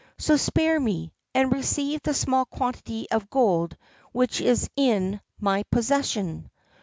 [0.17, 3.77] So spare me, and receive the small quantity of gold
[4.11, 6.49] which is in my possession."